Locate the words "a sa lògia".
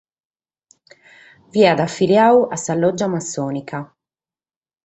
2.57-3.07